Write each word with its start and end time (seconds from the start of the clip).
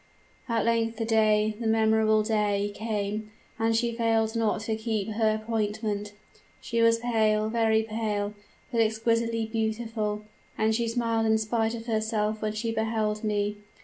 "At 0.49 0.65
length 0.65 0.97
the 0.97 1.05
day 1.05 1.55
the 1.59 1.67
memorable 1.67 2.23
day 2.23 2.71
came; 2.73 3.29
and 3.59 3.75
she 3.75 3.91
failed 3.95 4.35
not 4.35 4.61
to 4.61 4.75
keep 4.75 5.09
her 5.11 5.35
appointment. 5.35 6.13
She 6.59 6.81
was 6.81 6.97
pale 6.97 7.49
very 7.49 7.83
pale 7.83 8.33
but 8.71 8.81
exquisitely 8.81 9.45
beautiful; 9.45 10.25
and 10.57 10.73
she 10.73 10.87
smiled 10.87 11.27
in 11.27 11.37
spite 11.37 11.75
of 11.75 11.85
herself 11.85 12.41
when 12.41 12.53
she 12.53 12.71
beheld 12.71 13.23
me. 13.23 13.57